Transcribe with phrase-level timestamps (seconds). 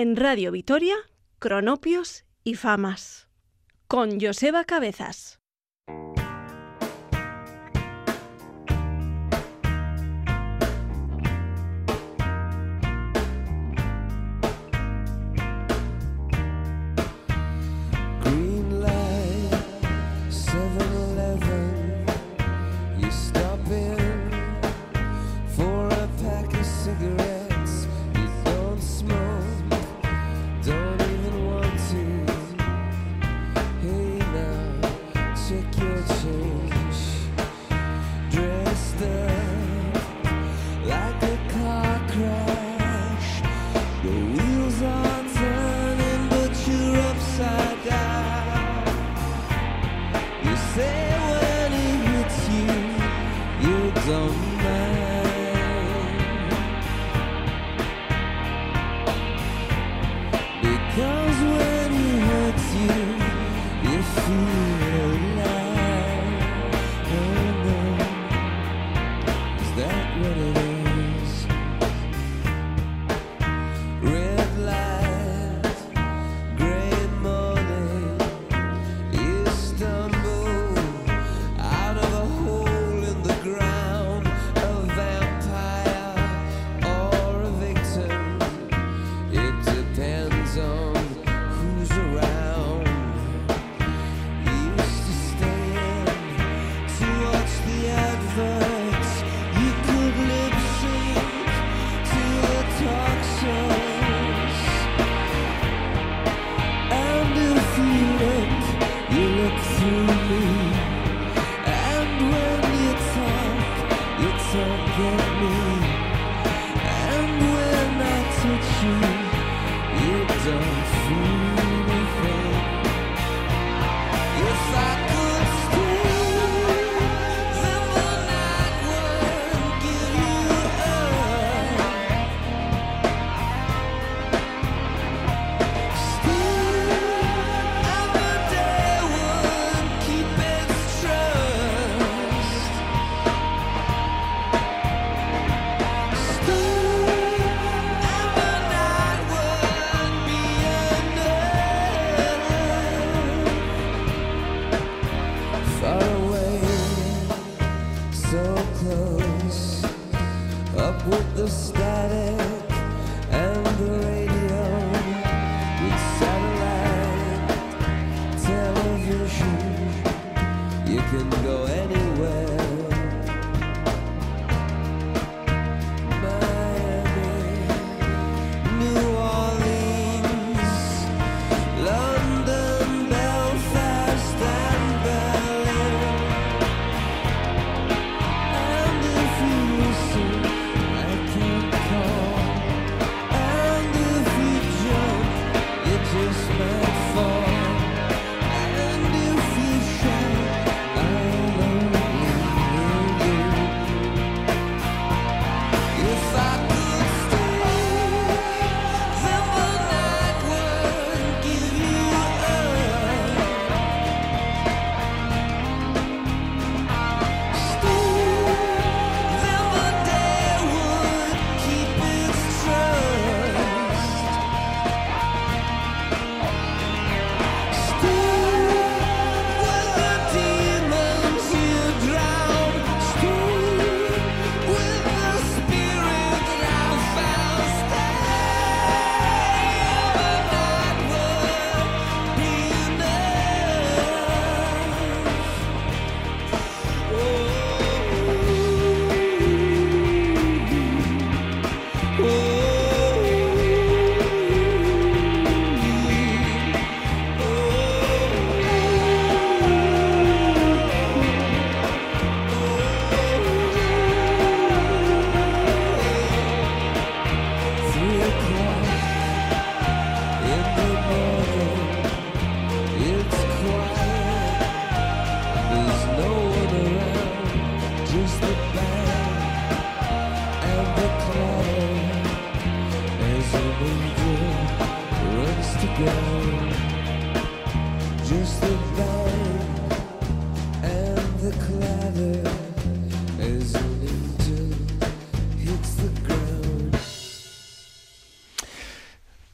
[0.00, 0.94] en Radio Vitoria,
[1.40, 3.26] Cronopios y Famas.
[3.88, 5.37] Con Joseba Cabezas.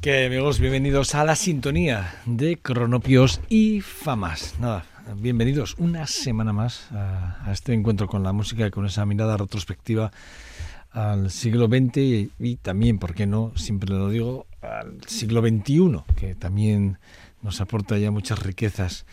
[0.04, 4.54] Que amigos, bienvenidos a la sintonía de Cronopios y Famas.
[4.60, 4.84] Nada,
[5.16, 10.12] bienvenidos una semana más a, este encuentro con la música, con esa mirada retrospectiva
[10.90, 13.52] al siglo XX y, y también, ¿por qué no?
[13.56, 16.98] Siempre lo digo, al siglo XXI, que también
[17.40, 19.06] nos aporta ya muchas riquezas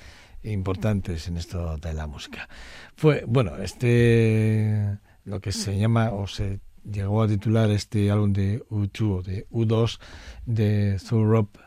[0.44, 2.49] importantes en esto de la música.
[2.97, 8.63] Fue, bueno, este, lo que se llama o se llegó a titular este álbum de
[8.69, 10.00] U2 o de U2
[10.45, 11.57] de Thurop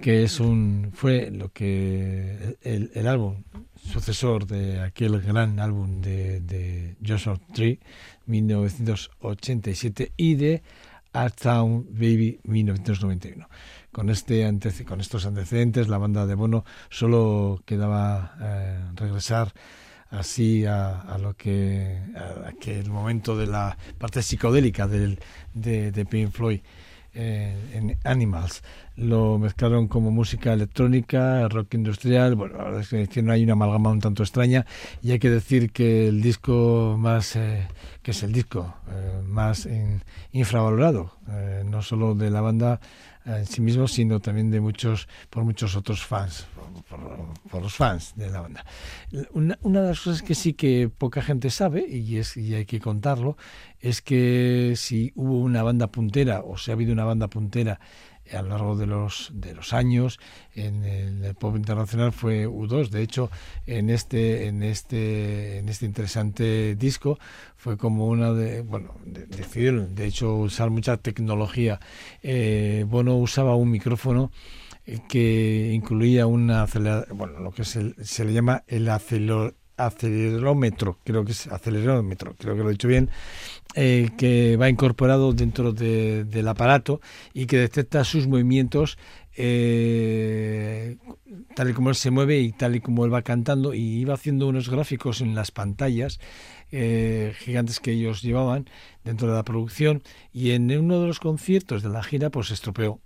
[0.00, 3.42] que es un fue lo que el, el álbum
[3.76, 7.78] sucesor de aquel gran álbum de, de Joshua Tree
[8.26, 10.62] 1987 y de
[11.40, 13.48] Town Baby 1991
[13.90, 14.50] con este
[14.86, 19.52] con estos antecedentes la banda de Bono solo quedaba eh, regresar
[20.12, 25.18] así a, a, lo que a, momento de la parte psicodélica del,
[25.54, 26.60] de, Pink Floyd
[27.14, 28.62] eh, en Animals
[28.96, 32.34] lo mezclaron como música electrónica, rock industrial.
[32.34, 34.66] Bueno, la verdad es que no hay una amalgama un tanto extraña.
[35.02, 37.66] Y hay que decir que el disco más, eh,
[38.02, 41.12] que es el disco eh, más in, infravalorado,
[41.64, 42.80] no solo de la banda
[43.24, 46.46] en sí mismo, sino también de muchos, por muchos otros fans,
[47.50, 48.64] por, los fans de la banda.
[49.32, 52.66] Una, una, de las cosas que sí que poca gente sabe, y, es, y hay
[52.66, 53.36] que contarlo,
[53.80, 57.80] es que si hubo una banda puntera, o si ha habido una banda puntera,
[58.32, 60.18] a lo largo de los, de los años
[60.54, 62.90] en el, pop internacional fue U2.
[62.90, 63.30] De hecho,
[63.66, 67.18] en este, en este, en este interesante disco
[67.56, 71.80] fue como una de, bueno, de, decidieron de hecho usar mucha tecnología.
[72.22, 74.30] Eh, Bono usaba un micrófono
[75.08, 76.66] que incluía una
[77.14, 79.54] bueno, lo que se, se le llama el acelerador
[79.86, 83.10] acelerómetro, creo que es acelerómetro, creo que lo he dicho bien,
[83.74, 87.00] eh, que va incorporado dentro de, del aparato
[87.32, 88.98] y que detecta sus movimientos
[89.34, 90.98] eh,
[91.54, 93.72] tal y como él se mueve y tal y como él va cantando.
[93.72, 96.20] Y iba haciendo unos gráficos en las pantallas
[96.70, 98.68] eh, gigantes que ellos llevaban
[99.04, 100.02] dentro de la producción.
[100.34, 103.00] Y en uno de los conciertos de la gira pues estropeó.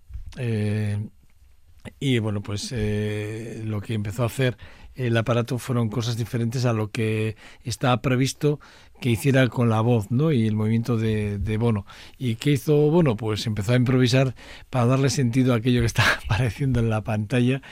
[2.01, 4.59] Y bueno pues lo que empezó a hacer
[4.97, 8.59] el aparato fueron cosas diferentes a lo que estaba previsto
[9.01, 10.33] que hiciera con la voz ¿no?
[10.33, 11.87] y el movimiento de, Bono.
[12.19, 13.17] ¿Y qué hizo Bono?
[13.17, 14.35] Pues empezó a improvisar
[14.71, 17.63] para darle sentido a aquello que estaba apareciendo en la pantalla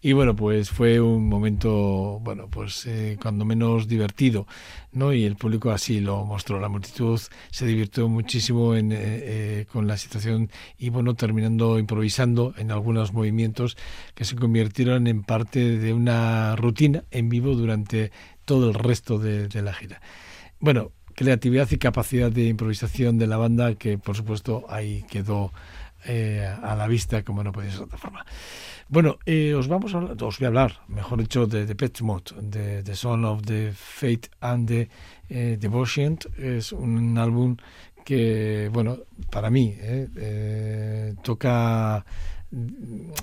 [0.00, 4.46] y bueno, pues fue un momento, bueno, pues eh, cuando menos divertido,
[4.92, 5.12] ¿no?
[5.12, 6.60] Y el público así lo mostró.
[6.60, 7.18] La multitud
[7.50, 13.12] se divirtió muchísimo en, eh, eh, con la situación y bueno, terminando improvisando en algunos
[13.12, 13.76] movimientos
[14.14, 18.12] que se convirtieron en parte de una rutina en vivo durante
[18.44, 20.02] todo el resto de la gira
[20.64, 25.52] bueno, creatividad y capacidad de improvisación de la banda que por supuesto ahí quedó
[26.06, 28.24] eh, a la vista como no podía ser de otra forma.
[28.88, 32.00] Bueno, eh, os vamos a hablar, os voy a hablar, mejor dicho, de The Pet
[32.00, 34.88] Mode, de The Son of the Fate and the
[35.28, 36.18] eh, Devotion.
[36.38, 37.58] Es un álbum
[38.02, 39.00] que, bueno,
[39.30, 42.06] para mí eh, toca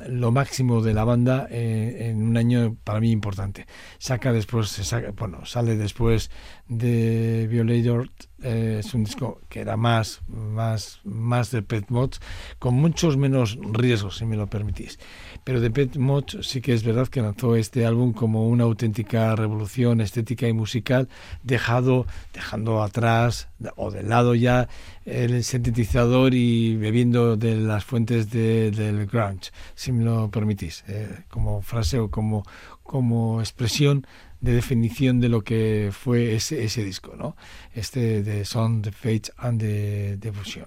[0.08, 3.66] lo máximo de la banda eh, en un año para mí importante.
[3.98, 6.30] Saca después, se saca, bueno, sale después
[6.68, 8.10] de Violator,
[8.44, 12.20] eh, es un disco que era más, más, más de Pet Mods,
[12.60, 15.00] con muchos menos riesgos, si me lo permitís.
[15.44, 19.36] Pero de Pet Mods sí que es verdad que lanzó este álbum como una auténtica
[19.36, 21.10] revolución estética y musical,
[21.44, 24.68] dejado, dejando atrás o de lado ya
[25.06, 31.24] el sintetizador y bebiendo de las fuentes de, del grunge, si me lo permitís, eh,
[31.30, 32.46] como frase o como,
[32.84, 34.06] como expresión
[34.42, 37.36] de definición de lo que fue ese, disco, ¿no?
[37.74, 40.66] Este de Son, The Fates and the Devotion.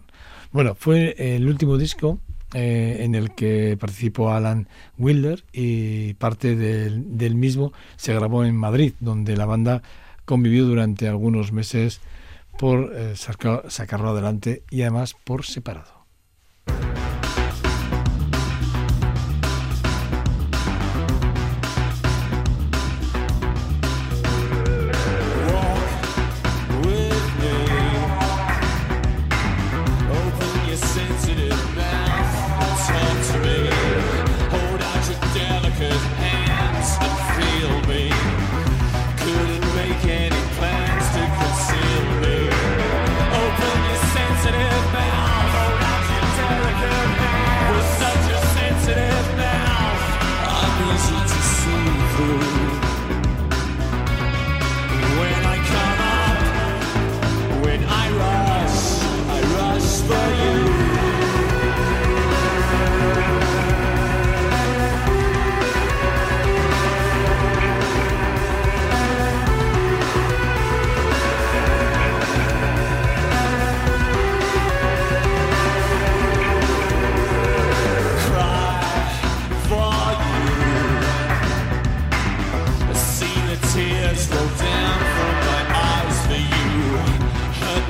[0.53, 2.21] Bueno, fue el último disco
[2.55, 8.95] eh, en el que participó Alan Wilder y parte del, mismo se grabó en Madrid,
[9.01, 9.83] donde la banda
[10.25, 12.01] convivió durante algunos meses
[12.57, 15.94] por eh, sacar, sacarlo adelante y además por separado.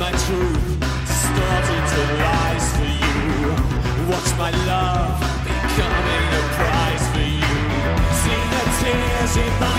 [0.05, 3.49] my truth distorted to lies for you.
[4.11, 5.17] Watch my love
[5.49, 7.57] becoming a prize for you.
[8.21, 9.74] See the tears in my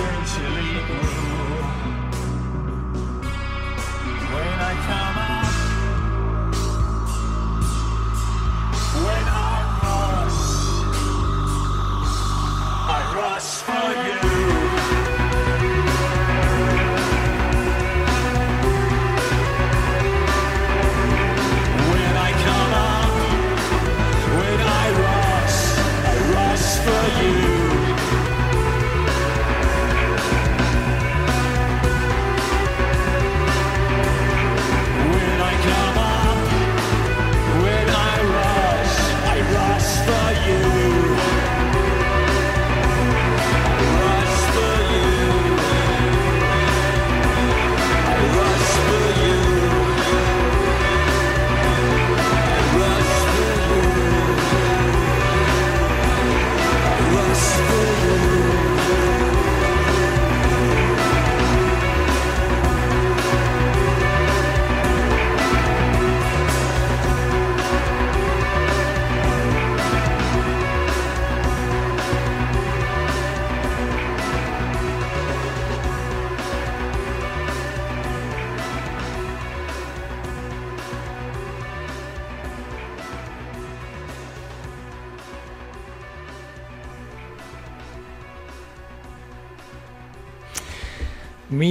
[0.00, 1.77] eventually grew.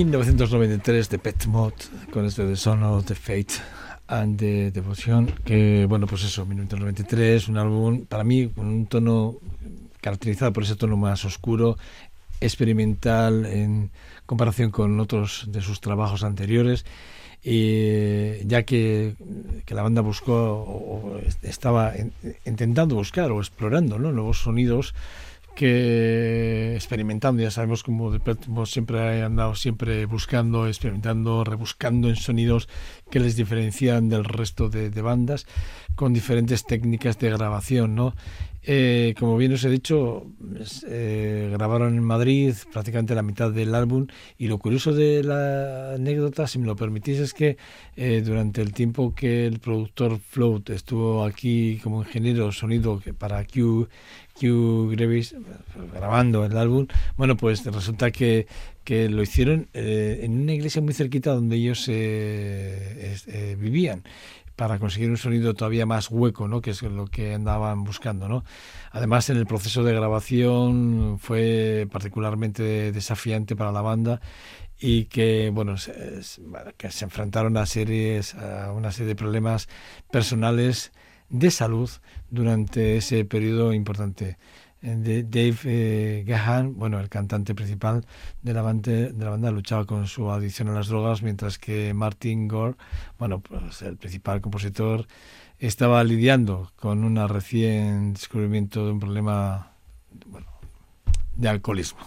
[0.06, 1.74] ...1993 de Pet Mod
[2.14, 3.56] con este de Son of the Fate
[4.08, 9.38] and the Devotion que bueno pues eso 1993 un álbum para mí con un tono
[10.00, 11.78] caracterizado por ese tono más oscuro
[12.40, 13.90] experimental en
[14.28, 16.86] comparación con otros de sus trabajos anteriores
[17.44, 19.16] y ya que,
[19.66, 22.14] que la banda buscó o, estaba en-
[22.46, 24.12] intentando buscar o explorando ¿no?
[24.12, 24.94] nuevos sonidos
[25.58, 32.16] que experimentando, ya sabemos como Pet Mod siempre ha andado siempre buscando, experimentando, rebuscando en
[32.16, 32.70] sonidos
[33.10, 35.48] que les diferencian del resto de, de bandas
[35.96, 38.14] con diferentes técnicas de grabación, ¿no?
[38.70, 40.28] Eh, como bien os he dicho,
[40.90, 46.48] eh, grabaron en Madrid prácticamente la mitad del álbum y lo curioso de la anécdota,
[46.48, 47.56] si me lo permitís, es que
[47.96, 53.46] eh, durante el tiempo que el productor Float estuvo aquí como ingeniero de sonido para
[53.46, 53.88] Q,
[54.40, 55.36] Q Grevis
[55.94, 58.48] grabando el álbum, bueno, pues resulta que,
[58.84, 64.04] que lo hicieron eh, en una iglesia muy cerquita donde ellos eh, eh, vivían
[64.56, 66.62] para conseguir un sonido todavía más hueco, ¿no?
[66.62, 68.28] que es lo que andaban buscando.
[68.28, 68.44] ¿no?
[68.92, 74.20] Además, en el proceso de grabación fue particularmente desafiante para la banda
[74.80, 76.22] y que bueno se,
[76.78, 79.70] que se enfrentaron a series a una serie de problemas
[80.12, 80.92] personales
[81.30, 81.90] de salud
[82.30, 84.38] durante ese periodo importante
[84.82, 88.06] Eh, Dave eh, Gahan, bueno, el cantante principal
[88.44, 91.94] de la, banda, de la banda, luchaba con su adicción a las drogas, mientras que
[91.94, 92.76] Martin Gore,
[93.18, 95.08] bueno, pues el principal compositor,
[95.58, 99.72] estaba lidiando con un recién descubrimiento de un problema
[100.28, 100.48] bueno,
[101.36, 102.00] de alcoholismo.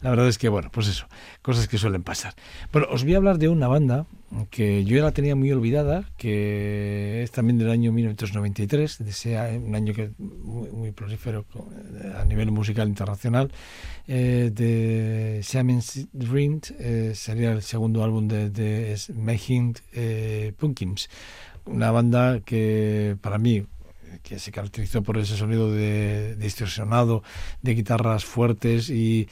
[0.00, 1.06] La verdad es que, bueno, pues eso,
[1.42, 2.34] cosas que suelen pasar.
[2.72, 4.06] Bueno, os voy a hablar de una banda
[4.50, 9.74] que yo la tenía muy olvidada, que es también del año 1993, de ese, un
[9.74, 11.46] año que muy, muy prolífero
[12.18, 13.50] a nivel musical internacional.
[14.06, 16.60] de Siamese Dream
[17.14, 19.74] sería el segundo álbum de, de Smashing
[20.56, 21.08] Pumpkins,
[21.64, 23.66] una banda que para mí
[24.22, 27.22] que se caracterizó por ese sonido de, distorsionado,
[27.62, 29.28] de guitarras fuertes y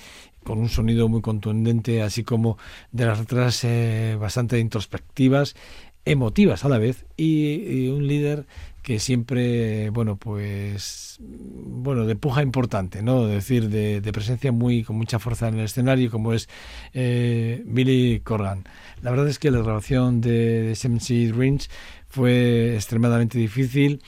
[0.47, 2.57] con un sonido muy contundente, así como
[2.93, 5.57] de las letras eh, bastante introspectivas,
[6.05, 8.47] emotivas a la vez, y, un líder
[8.83, 13.27] que siempre, bueno, pues, bueno, de puja importante, ¿no?
[13.27, 16.49] Es decir, de, presencia muy, con mucha fuerza en el escenario, como es
[16.95, 18.63] eh, Billy Corgan.
[19.03, 21.69] La verdad es que la grabación de, de Rings
[22.09, 24.01] fue extremadamente difícil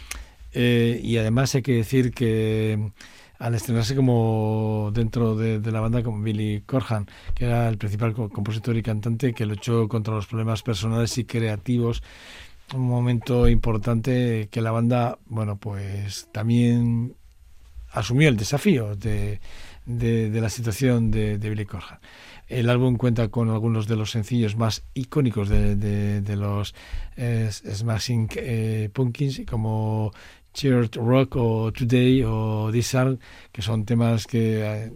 [0.53, 2.93] eh, y además hay que decir que
[3.39, 8.77] al estrenarse como dentro de, la banda como Billy Corgan, que era el principal compositor
[8.77, 12.03] y cantante que luchó contra los problemas personales y creativos,
[12.75, 17.15] un momento importante que la banda, bueno, pues también
[17.93, 19.41] asumió el desafío de,
[19.87, 22.01] de, la situación de, Billy Corgan.
[22.49, 26.75] El álbum cuenta con algunos de los sencillos más icónicos de, de los
[27.17, 30.13] eh, Smashing eh, Pumpkins, como
[30.53, 32.97] Cheered Rock o Today o This
[33.53, 34.93] que son temas que,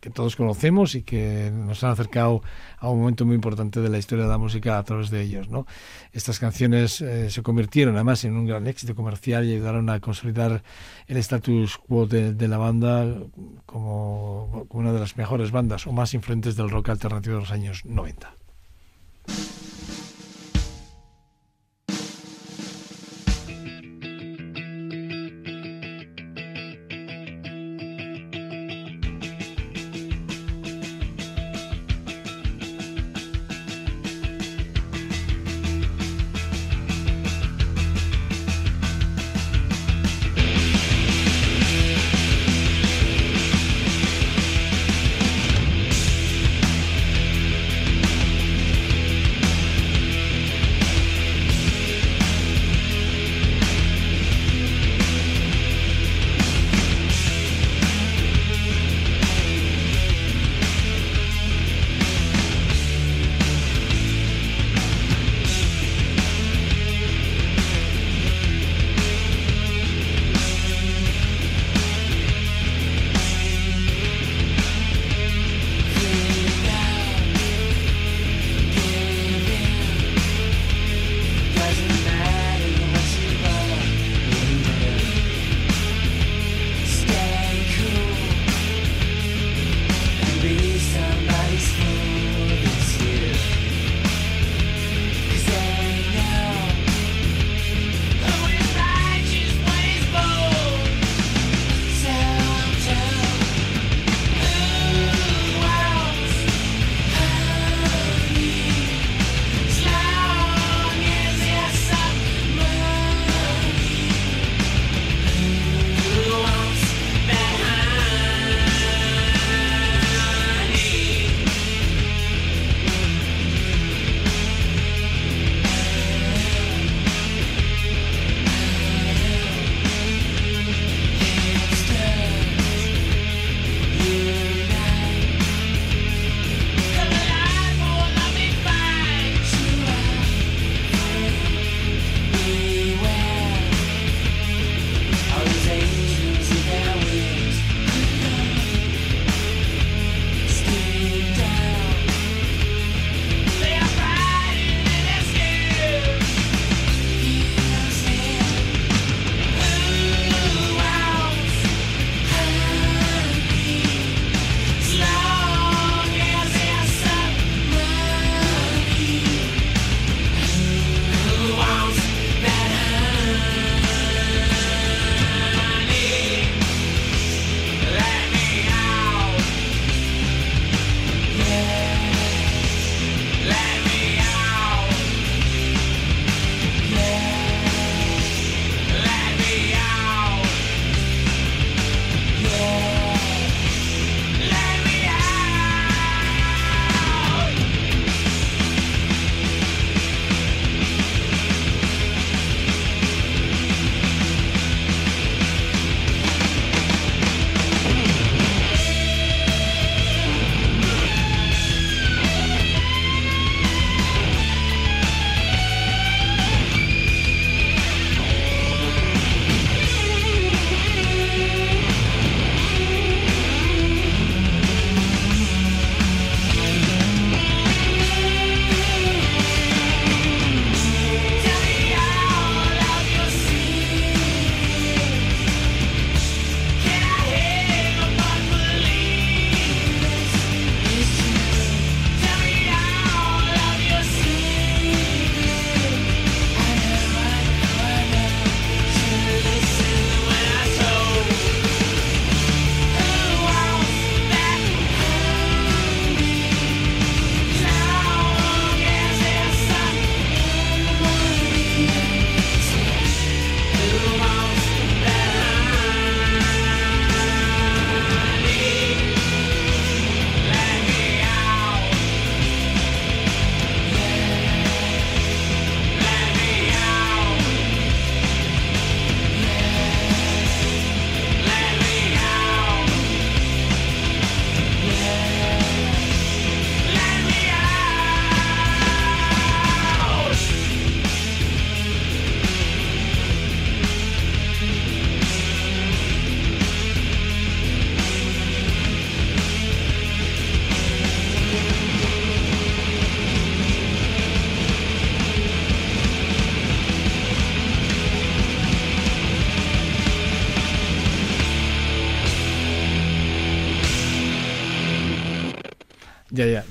[0.00, 2.42] que, todos conocemos y que nos han acercado
[2.78, 5.48] a un momento muy importante de la historia de la música a través de ellos.
[5.48, 5.66] ¿no?
[6.12, 10.62] Estas canciones eh, se convirtieron además en un gran éxito comercial y ayudaron a consolidar
[11.06, 13.06] el status quo de, de la banda
[13.66, 17.50] como, como una de las mejores bandas o más influentes del rock alternativo de los
[17.50, 18.34] años 90.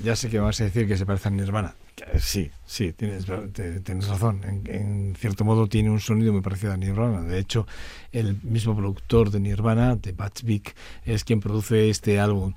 [0.04, 1.74] Ya, sé que vas a decir que se parece a Nirvana.
[2.18, 3.24] Sí, sí, tienes,
[3.84, 4.42] tienes razón.
[4.44, 7.22] En, cierto modo tiene un sonido muy parecido a Nirvana.
[7.22, 7.66] De hecho,
[8.12, 12.52] el mismo productor de Nirvana, de Butch Vig, es quien produce este álbum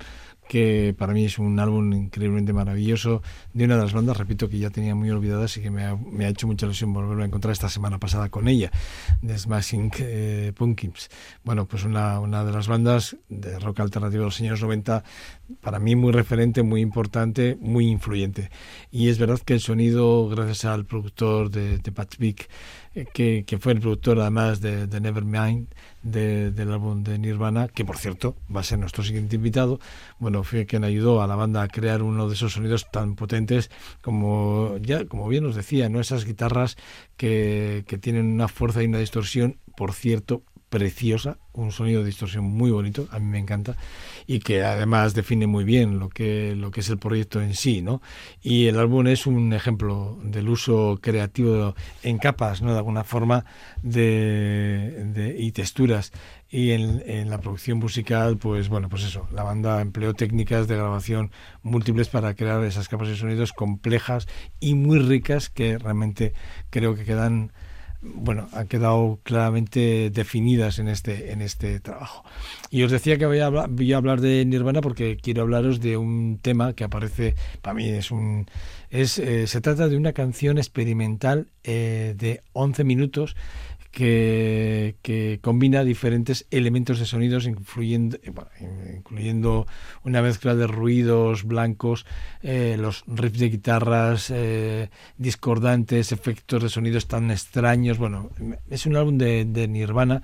[0.48, 4.58] que para mí es un álbum increíblemente maravilloso de una de las bandas, repito, que
[4.58, 7.68] ya tenía muy olvidadas y que me ha, hecho mucha ilusión volverlo a encontrar esta
[7.68, 8.70] semana pasada con ella,
[9.22, 11.10] de Smashing eh, Pumpkins.
[11.44, 15.04] Bueno, pues una, una de las bandas de rock alternativo de los años 90,
[15.60, 18.50] para mí muy referente, muy importante, muy influyente.
[18.90, 22.18] Y es verdad que el sonido, gracias al productor de, de Patch
[23.06, 25.68] que, fue el productor además de, Nevermind,
[26.02, 29.80] de- del álbum de Nirvana, que por cierto va a ser nuestro siguiente invitado,
[30.18, 33.70] bueno, fue quien ayudó a la banda a crear uno de esos sonidos tan potentes
[34.00, 36.00] como ya, como bien nos decía, ¿no?
[36.00, 36.76] Esas guitarras
[37.16, 42.44] que, que tienen una fuerza y una distorsión, por cierto, preciosa, un sonido de distorsión
[42.44, 43.76] muy bonito, a mí me encanta,
[44.26, 47.82] y que además define muy bien lo que, lo que es el proyecto en sí,
[47.82, 48.02] ¿no?
[48.42, 52.72] Y el álbum es un ejemplo del uso creativo en capas, ¿no?
[52.72, 53.44] De alguna forma,
[53.82, 56.12] de, y texturas.
[56.50, 60.76] Y en, en la producción musical, pues bueno, pues eso, la banda empleó técnicas de
[60.76, 61.30] grabación
[61.62, 64.28] múltiples para crear esas capas de sonidos complejas
[64.60, 66.32] y muy ricas que realmente
[66.70, 67.52] creo que quedan
[68.00, 72.24] bueno, han quedado claramente definidas en este, en este trabajo.
[72.70, 76.74] Y os decía que voy a, hablar, de Nirvana porque quiero hablaros de un tema
[76.74, 78.46] que aparece, para mí es un...
[78.90, 83.36] Es, eh, se trata de una canción experimental eh, de 11 minutos
[83.98, 89.66] que, combina diferentes elementos de sonidos, influyendo, eh, incluyendo
[90.04, 92.06] una mezcla de ruidos blancos,
[92.42, 97.98] eh, los riffs de guitarras eh, discordantes, efectos de sonidos tan extraños.
[97.98, 98.30] Bueno,
[98.70, 100.22] es un álbum de, Nirvana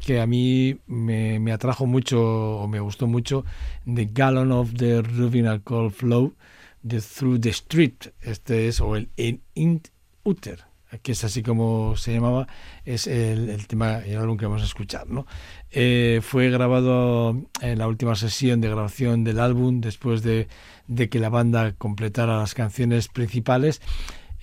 [0.00, 3.44] que a mí me, me, atrajo mucho o me gustó mucho,
[3.86, 6.34] The Gallon of the Rubbing Alcohol Flow,
[6.82, 9.80] de Through the Street, este es, o el In
[10.24, 12.46] Uter que es así como se llamaba,
[12.84, 15.08] es el, tema, el álbum que vamos a escuchar.
[15.08, 15.26] ¿no?
[15.70, 20.48] Eh, fue grabado en la última sesión de grabación del álbum, después de,
[20.88, 23.80] de que la banda completara las canciones principales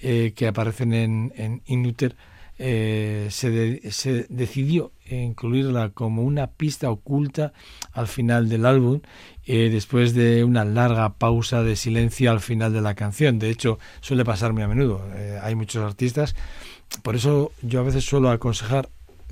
[0.02, 1.62] eh, que aparecen en, en.
[2.62, 7.54] Eh, se, se, decidió incluirla como una pista oculta
[7.94, 9.00] al final del álbum,
[9.52, 13.40] eh, después de una larga pausa de silencio al final de la canción.
[13.40, 15.04] De hecho, suele pasarme a menudo.
[15.16, 16.36] Eh, hay muchos artistas.
[17.02, 18.90] Por eso yo a veces suelo aconsejar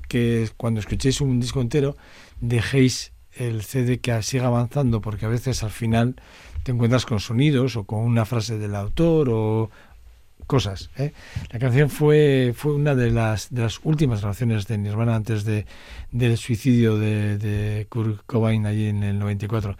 [0.08, 1.96] que cuando escuchéis un disco entero,
[2.42, 6.16] dejéis el CD que siga avanzando, porque a veces al final
[6.64, 9.70] te encuentras con sonidos o con una frase del autor o,
[10.48, 10.90] cosas.
[10.98, 11.14] ¿eh?
[11.52, 15.66] La canción fue, fue una de las, de las últimas grabaciones de Nirvana antes de,
[16.12, 19.78] del suicidio de, de Kurt Cobain allí en el 94.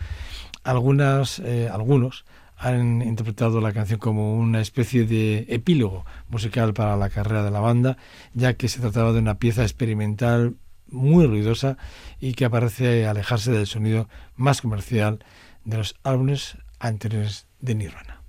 [0.64, 2.26] Algunas, eh, algunos
[2.58, 7.60] han interpretado la canción como una especie de epílogo musical para la carrera de la
[7.60, 7.98] banda,
[8.34, 10.56] ya que se trataba de una pieza experimental
[10.90, 11.78] muy ruidosa
[12.20, 15.24] y que parece alejarse del sonido más comercial
[15.66, 18.22] de los álbumes anteriores de Nirvana.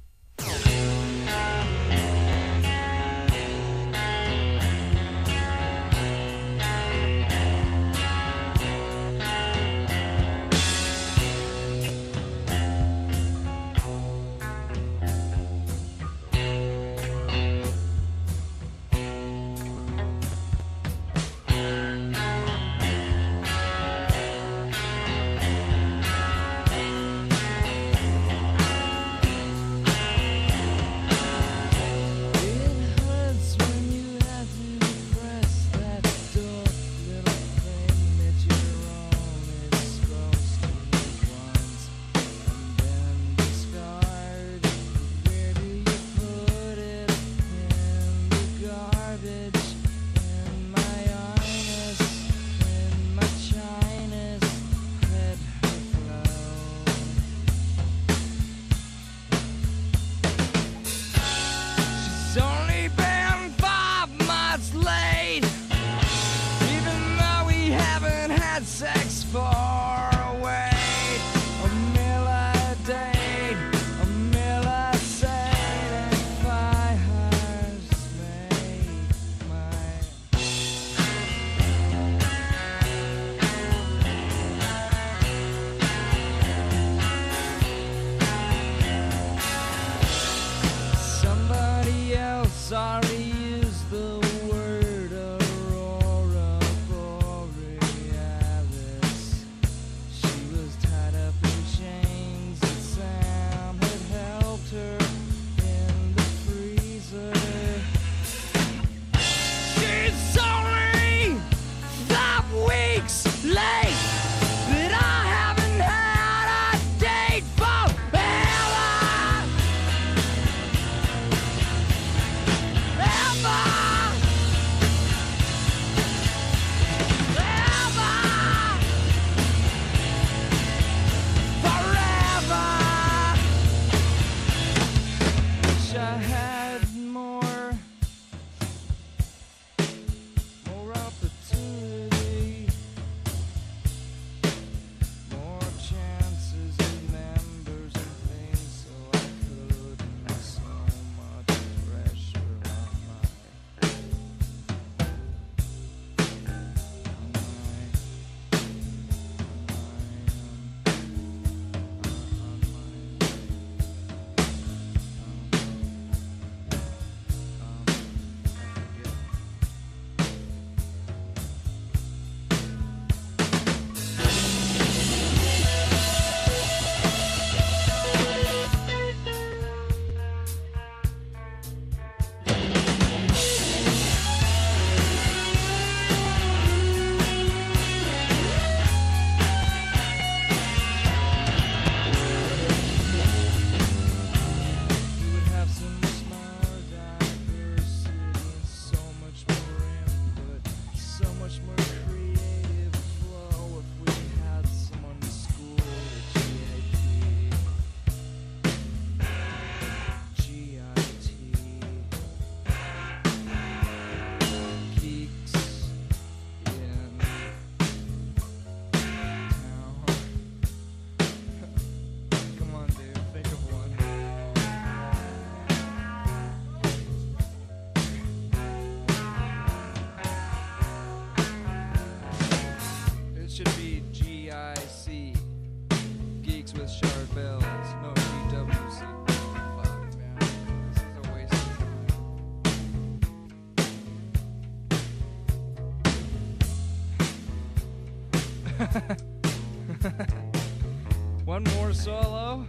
[251.45, 252.65] One more solo.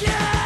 [0.00, 0.41] You're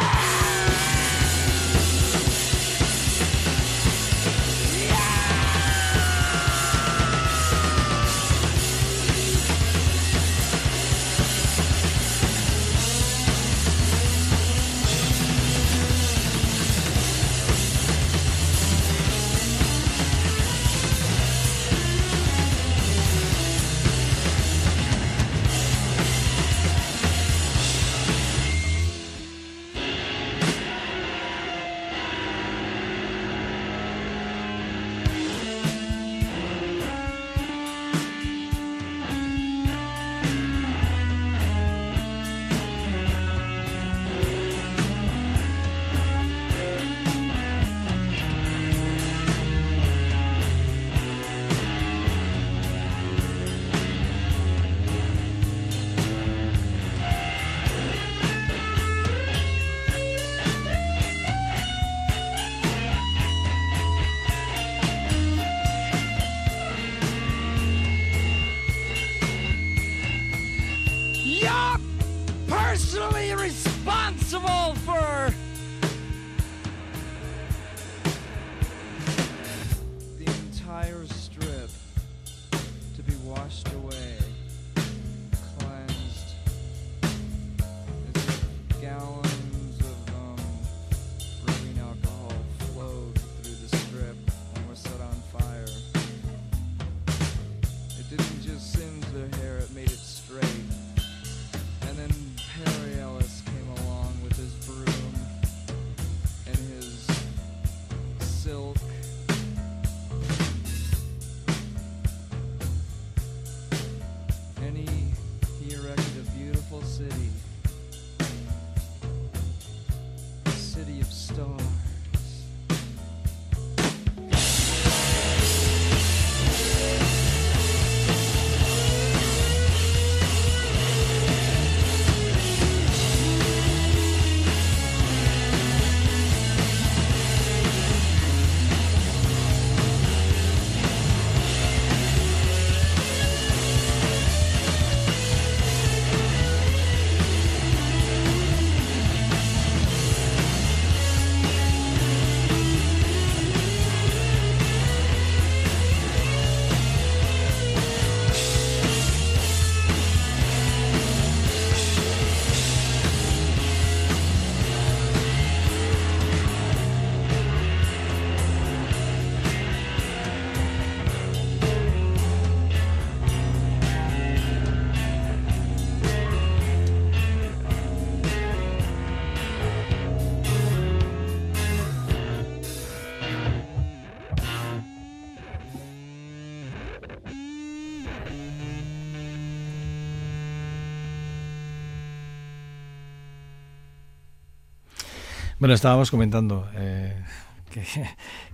[195.59, 197.15] Bueno, estábamos comentando eh,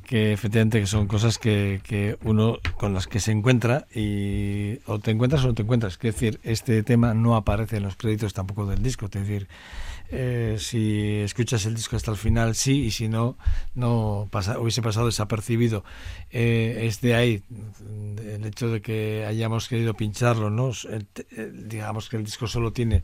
[0.08, 5.12] que, efectivamente que son cosas que, uno con las que se encuentra y o te
[5.12, 5.94] encuentras o no te encuentras.
[5.94, 9.06] Es decir, este tema no aparece en los créditos tampoco del disco.
[9.08, 9.48] Es decir,
[10.12, 13.38] eh, si escuchas el disco hasta el final, sí, y si no,
[13.76, 15.84] no hubiese pasado desapercibido.
[16.32, 17.44] Eh, es de ahí
[18.36, 20.72] el hecho de que hayamos querido pincharlo, ¿no?
[20.90, 23.04] El- el- digamos que el disco solo tiene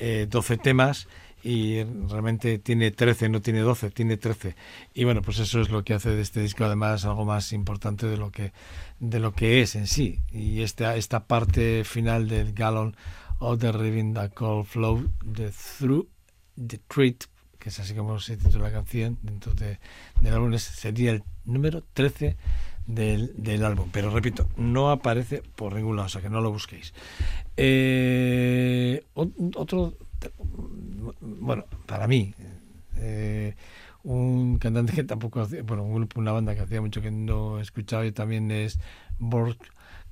[0.00, 1.08] eh, 12 temas
[1.42, 4.56] y realmente tiene 13, no tiene 12, tiene 13.
[4.94, 8.06] Y bueno, pues eso es lo que hace de este disco además algo más importante
[8.06, 8.52] de lo que
[9.00, 10.20] de lo que es en sí.
[10.30, 12.96] Y esta esta parte final del Gallon
[13.38, 16.08] of the Riving the Cold Flow the Through
[16.66, 17.24] the Treat,
[17.58, 19.78] que es así como se titula la canción dentro de,
[20.20, 22.36] del álbum, sería el número 13
[22.86, 23.88] del, del álbum.
[23.92, 26.92] Pero repito, no aparece por ningún lado, o sea que no lo busquéis.
[27.56, 29.94] Eh, otro,
[31.20, 32.34] bueno, para mí,
[32.96, 33.54] eh,
[34.04, 37.60] un cantante que tampoco hacía, bueno, un grupo, una banda que hacía mucho que no
[37.60, 38.78] escuchaba y también es
[39.18, 39.58] Borg,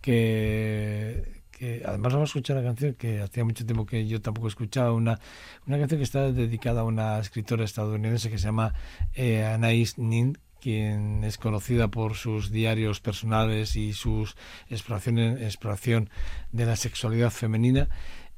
[0.00, 1.42] que,
[1.84, 5.18] además vamos a escuchar una canción que hacía mucho tiempo que yo tampoco escuchaba, una,
[5.66, 8.74] una canción que está dedicada a una escritora estadounidense que se llama
[9.14, 14.36] eh, Anais Nin, quien es conocida por sus diarios personales y sus
[14.68, 16.10] exploraciones, exploración
[16.52, 17.88] de la sexualidad femenina.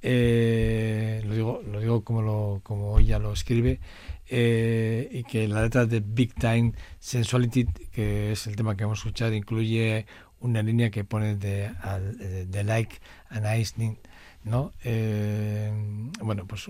[0.02, 3.80] Eh, lo digo, lo digo como, lo, como ella lo escribe,
[4.28, 8.98] eh, y que la letra de Big Time Sensuality, que es el tema que vamos
[8.98, 10.06] a escuchar, incluye
[10.40, 11.70] una línea que pone de,
[12.46, 12.96] de like
[13.30, 13.98] and icing,
[14.44, 14.72] ¿no?
[14.84, 15.72] Eh,
[16.22, 16.66] bueno, pues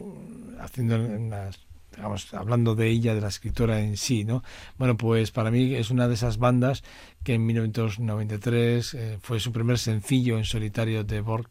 [0.60, 1.68] haciendo unas
[1.98, 4.44] digamos, hablando de ella, de la escritora en sí, ¿no?
[4.78, 6.84] Bueno, pues para mí es una de esas bandas
[7.24, 11.48] que en 1993 eh, fue su primer sencillo en solitario de Borg,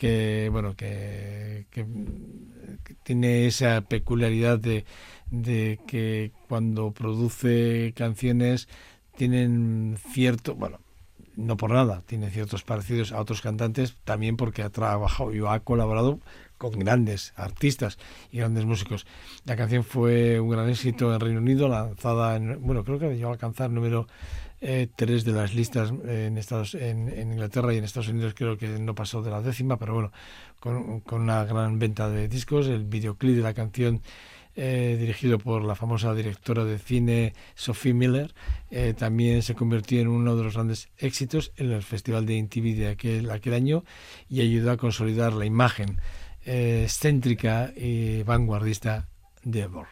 [0.00, 1.84] que, bueno, que, que,
[3.02, 4.86] tiene esa peculiaridad de,
[5.30, 8.66] de que cuando produce canciones
[9.14, 10.80] tienen cierto, bueno,
[11.36, 15.60] no por nada, tiene ciertos parecidos a otros cantantes, también porque ha trabajado y ha
[15.60, 16.18] colaborado
[16.56, 17.98] con grandes artistas
[18.32, 19.06] y grandes músicos.
[19.44, 23.28] La canción fue un gran éxito en Reino Unido, lanzada en, bueno, creo que llegó
[23.28, 24.06] a alcanzar número
[24.62, 28.68] eh, tres de las listas en Estados en, Inglaterra y en Estados Unidos creo que
[28.68, 30.12] no pasó de la décima, pero bueno,
[30.58, 34.02] con, una gran venta de discos, el videoclip de la canción
[34.56, 38.34] eh, dirigido por la famosa directora de cine Sophie Miller,
[38.70, 42.76] eh, también se convirtió en uno de los grandes éxitos en el Festival de MTV
[42.76, 43.84] de aquel, año
[44.28, 46.00] y ayudó a consolidar la imagen
[46.44, 49.08] excéntrica y vanguardista
[49.42, 49.88] de Borg.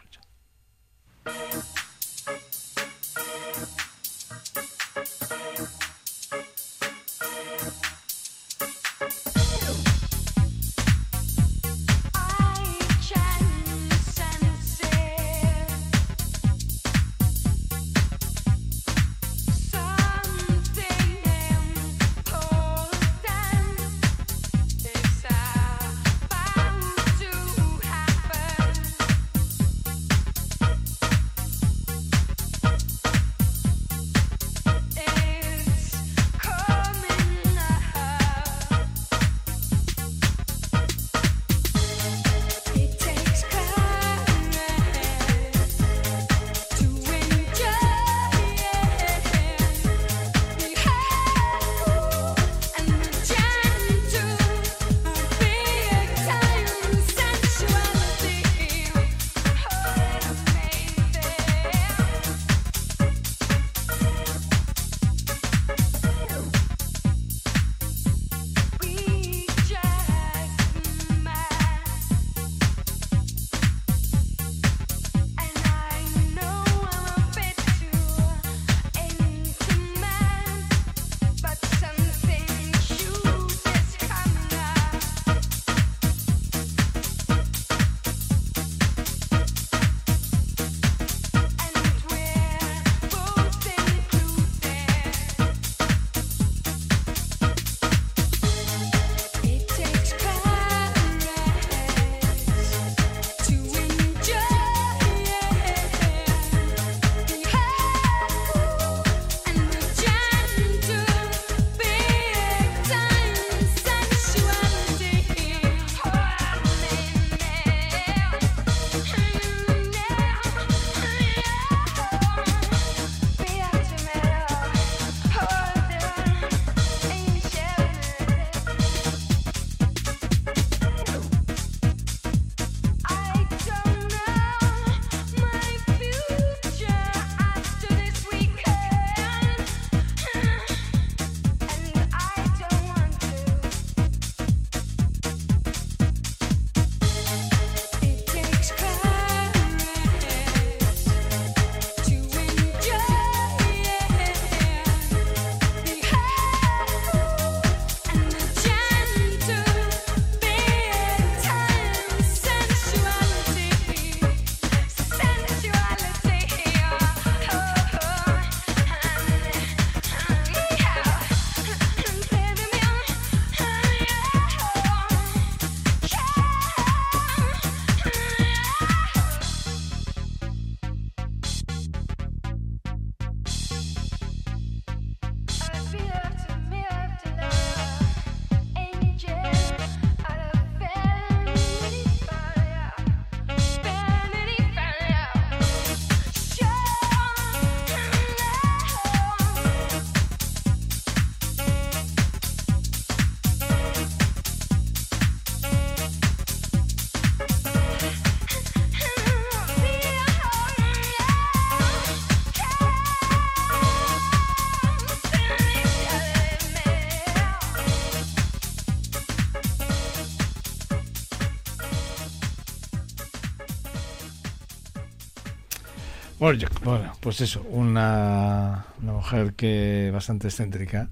[227.29, 231.11] Pues eso, una, mujer que bastante excéntrica,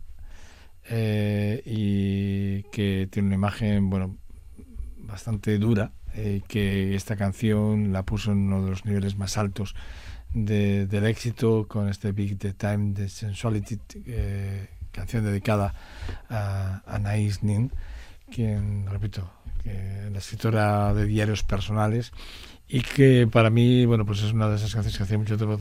[0.89, 4.17] eh, y que tiene una imagen, bueno,
[4.97, 9.75] bastante dura, eh, que esta canción la puso en uno de los niveles más altos
[10.33, 15.75] de- del éxito con este Big The Time de Sensuality, eh, canción dedicada
[16.31, 17.71] a Anaïs Nin,
[18.31, 19.29] quien, repito,
[19.67, 22.11] que la escritora de diarios personales
[22.69, 25.59] y que para mí, bueno, pues es una de esas canciones que hacía mucho tiempo,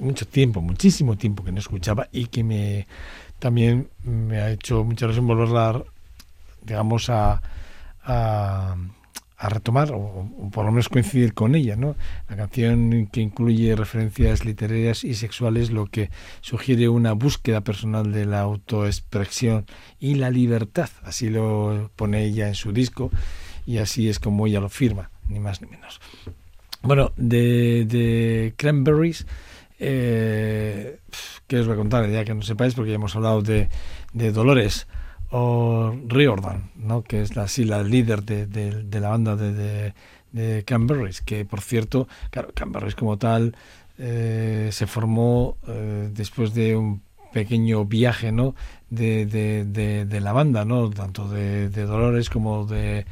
[0.00, 2.86] mucho tiempo, muchísimo tiempo que no escuchaba y que me
[3.38, 5.82] también me ha hecho mucha ilusión volverla,
[6.62, 7.40] digamos, a,
[8.04, 8.76] a,
[9.40, 11.96] a retomar o, por lo menos coincidir con ella, ¿no?
[12.28, 16.10] La canción que incluye referencias literarias y sexuales, lo que
[16.42, 19.64] sugiere una búsqueda personal de la autoexpresión
[19.98, 23.10] y la libertad, así lo pone ella en su disco
[23.64, 26.00] y así es como ella lo firma, ni más ni menos.
[26.82, 29.26] Bueno, de, Cranberries,
[29.78, 30.98] eh,
[31.46, 32.10] ¿qué os voy a contar?
[32.10, 33.68] Ya que no sepáis, porque ya hemos hablado de
[34.12, 34.86] Dolores
[35.30, 37.02] o Riordan, ¿no?
[37.02, 39.94] que es la, sí, la líder de, de- de la banda de, de,
[41.20, 42.52] que por cierto, claro,
[42.96, 43.54] como tal
[43.98, 47.02] eh, se formó eh, después de un
[47.32, 48.54] pequeño viaje ¿no?
[48.90, 49.26] de,
[50.20, 50.90] la banda, ¿no?
[50.90, 51.28] tanto
[51.70, 53.06] de Dolores como de,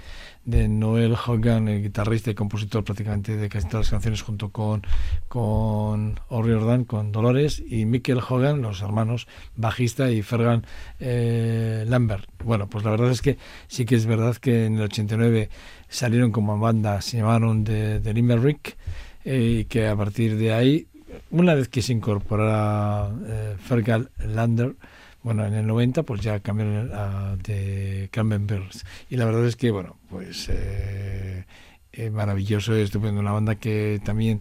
[0.48, 4.82] de Noel Hogan, el guitarrista y compositor prácticamente de casi todas las canciones, junto con,
[5.28, 10.64] con O'Riordan, con Dolores, y Michael Hogan, los hermanos, bajista, y Fergan
[11.00, 12.24] eh, Lambert.
[12.42, 13.36] Bueno, pues la verdad es que
[13.66, 15.50] sí que es verdad que en el 89
[15.90, 18.78] salieron como banda, se llamaron de Limerick,
[19.26, 20.86] eh, y que a partir de ahí,
[21.30, 24.76] una vez que se incorporara eh, Fergal Lander,
[25.22, 28.84] bueno, en el 90 pues ya cambiaron a, de Carmen Birds.
[29.10, 31.44] Y la verdad es que, bueno, pues eh,
[31.92, 33.20] eh, maravilloso, estupendo.
[33.20, 34.40] Una banda que también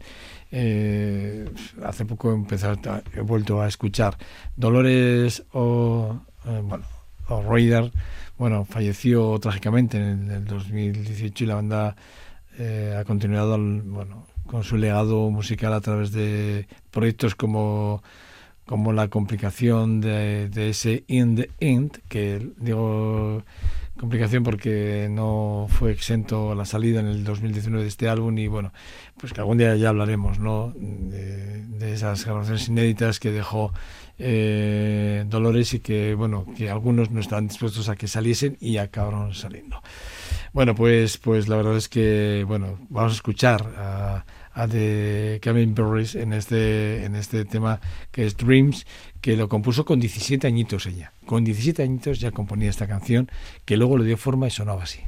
[0.51, 1.49] eh,
[1.83, 4.17] hace poco he, he vuelto a escuchar.
[4.55, 6.85] Dolores o, eh, bueno,
[7.27, 7.91] o Raider,
[8.37, 11.95] bueno, falleció trágicamente en el, el 2018 y la banda
[12.59, 18.01] eh, ha continuado bueno, con su legado musical a través de proyectos como
[18.67, 23.43] como la complicación de, de ese in the end, que digo
[23.97, 28.71] complicación porque no fue exento la salida en el 2019 de este álbum y bueno,
[29.19, 30.73] pues que algún día ya hablaremos, ¿no?
[30.75, 33.73] De, esas grabaciones inéditas que dejó
[34.19, 39.33] eh, Dolores y que, bueno, que algunos no estaban dispuestos a que saliesen y acabaron
[39.33, 39.81] saliendo.
[40.53, 44.25] Bueno, pues, pues la verdad es que, bueno, vamos a escuchar a
[44.65, 47.79] The Kevin Burris en este, en este tema
[48.11, 48.87] que es Dreams,
[49.21, 51.11] que lo compuso con 17 añitos ella.
[51.25, 53.29] Con 17 añitos ya componía esta canción,
[53.65, 55.01] que luego le dio forma y sonaba así.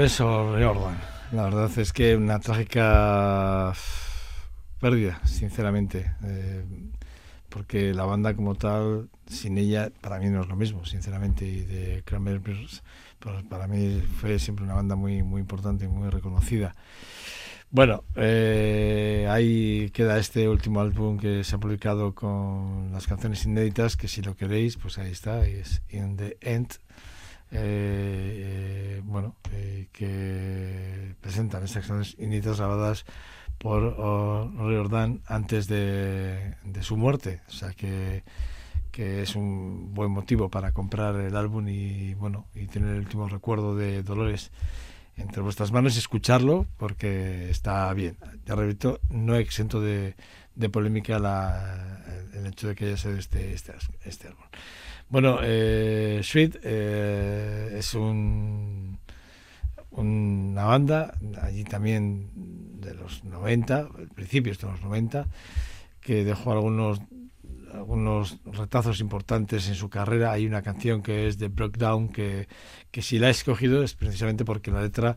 [0.00, 0.98] Dolores O'Riordan.
[1.30, 3.74] La verdad es que una trágica
[4.80, 6.10] pérdida, sinceramente.
[6.24, 6.64] eh,
[7.50, 11.44] porque la banda como tal, sin ella, para mí no es lo mismo, sinceramente.
[11.44, 12.82] Y de Cranberries,
[13.18, 16.74] pues para mí fue siempre una banda muy, muy importante y muy reconocida.
[17.70, 23.98] Bueno, eh, ahí queda este último álbum que se ha publicado con las canciones inéditas,
[23.98, 26.78] que si lo queréis, pues ahí está, es In the End.
[27.52, 33.04] Eh, eh, bueno, eh, que presentan estas canciones inéditas grabadas
[33.58, 37.42] por oh, Riordan antes de, su muerte.
[37.48, 38.22] O sea que,
[38.90, 43.28] que es un buen motivo para comprar el álbum y bueno y tener el último
[43.28, 44.50] recuerdo de Dolores
[45.16, 48.16] entre vuestras manos y escucharlo porque está bien.
[48.46, 50.14] Ya repito, no exento de,
[50.54, 53.74] de polémica la, el hecho de que haya sido este, este,
[54.04, 54.44] este álbum.
[55.10, 58.96] Bueno, eh, Sweet eh, es un,
[59.90, 62.30] una banda, allí también
[62.80, 65.26] de los 90, principios de los 90,
[66.00, 67.00] que dejó algunos
[67.72, 70.32] algunos retazos importantes en su carrera.
[70.32, 72.48] Hay una canción que es de Breakdown que,
[72.90, 75.16] que si la he escogido es precisamente porque la letra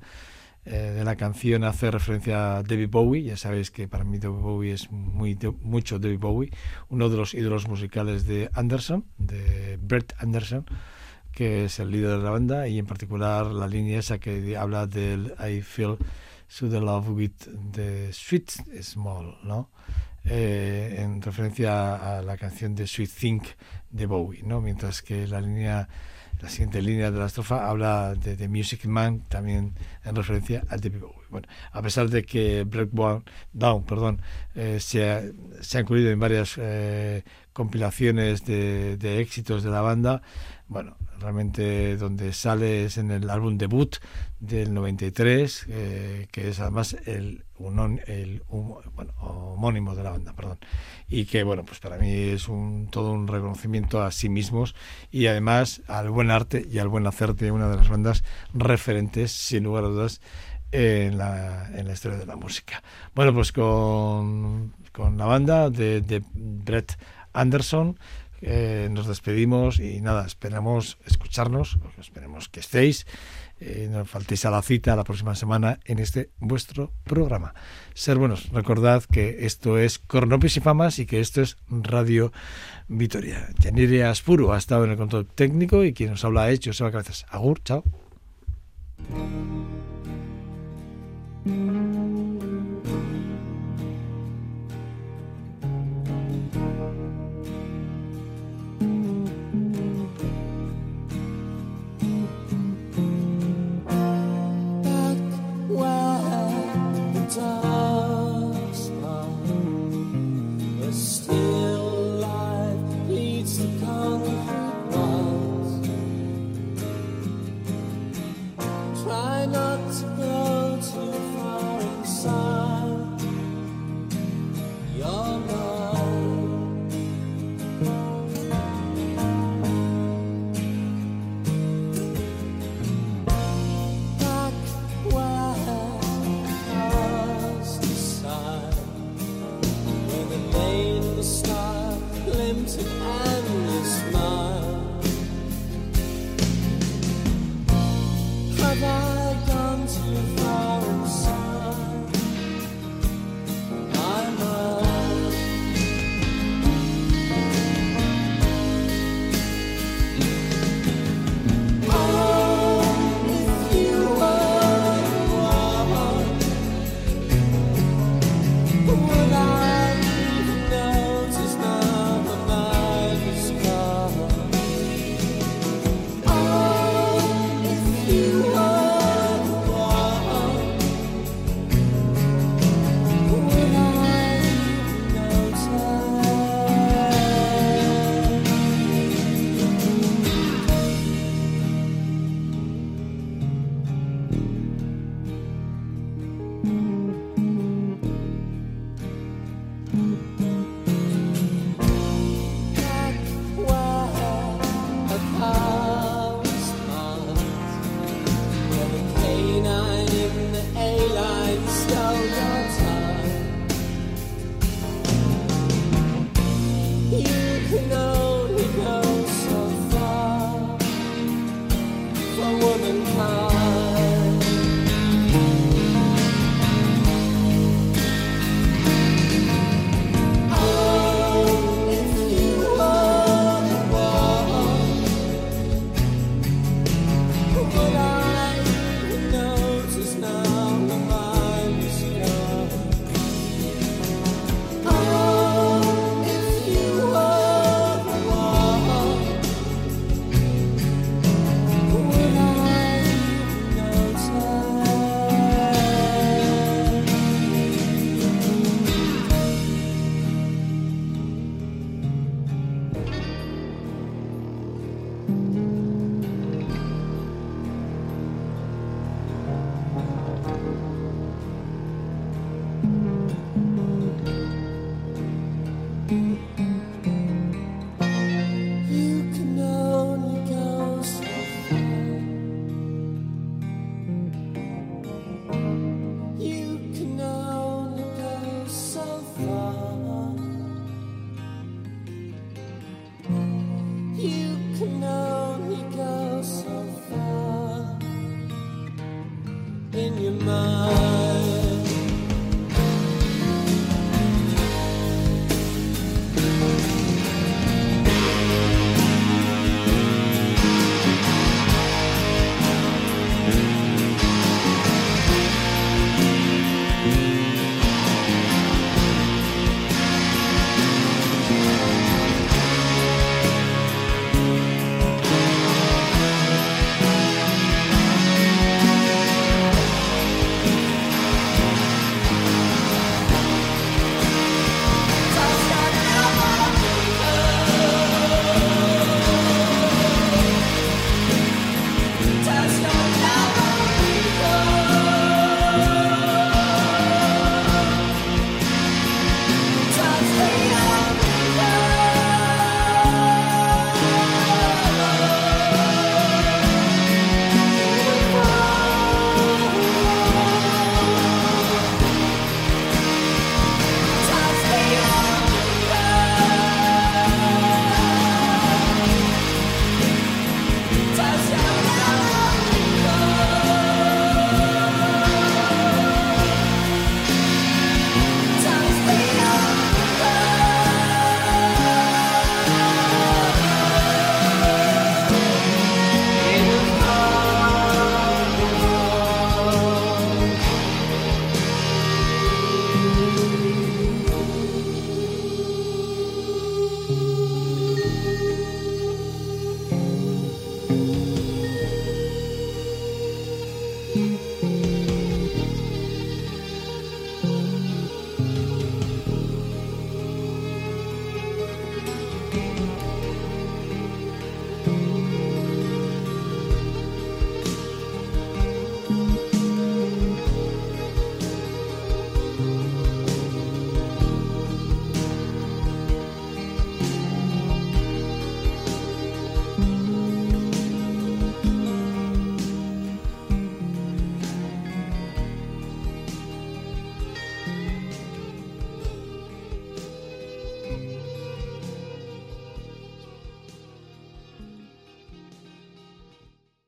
[0.65, 3.23] de la canción hace referencia a David Bowie.
[3.23, 6.51] Ya sabéis que para mí David Bowie es muy mucho David Bowie,
[6.89, 10.65] uno de los ídolos musicales de Anderson, de Brett Anderson,
[11.31, 14.87] que es el líder de la banda, y en particular la línea esa que habla
[14.87, 15.97] del I feel
[16.47, 17.31] so the love with
[17.71, 18.51] the sweet
[18.81, 19.69] small, ¿no?
[20.25, 23.43] Eh, en referencia a la canción de Sweet Think
[23.89, 24.61] de Bowie, ¿no?
[24.61, 25.89] Mientras que la línea
[26.43, 29.73] la siguiente línea de la estrofa habla de The Music Man, también
[30.03, 31.22] en referencia a David Bowie.
[31.33, 33.23] Bueno, a pesar de que Breakdown
[33.53, 34.21] Down, perdón,
[34.55, 35.21] eh, se, ha,
[35.61, 40.21] se incluido en varias eh, compilaciones de, de éxitos de la banda,
[40.67, 43.95] bueno, realmente donde sale es en el álbum debut
[44.39, 50.59] del 93, eh, que es además el, unon- el bueno, homónimo de la banda, perdón.
[51.07, 54.75] Y que, bueno, pues para mí es un, todo un reconocimiento a sí mismos
[55.11, 58.23] y además al buen arte y al buen hacer de una de las bandas
[58.53, 60.21] referentes, sin lugar a dudas,
[60.73, 62.81] en la, en la historia de la música.
[63.13, 66.97] Bueno, pues con, con la banda de, Brett
[67.31, 67.99] Anderson
[68.41, 73.05] eh, nos despedimos y nada, esperamos escucharnos, esperemos que estéis,
[73.59, 77.53] eh, no faltéis a la cita la próxima semana en este vuestro programa.
[77.93, 82.33] Ser buenos, recordad que esto es Cornopis y Famas y que esto es Radio
[82.87, 83.47] Vitoria.
[83.59, 87.27] Yanire Aspuro ha estado en el control técnico y quien nos habla es Joseba Cabezas.
[87.29, 87.83] Agur, chao.
[91.45, 91.92] Mm-hmm.